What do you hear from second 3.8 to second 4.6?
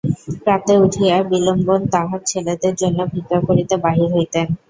বাহির হইতেন।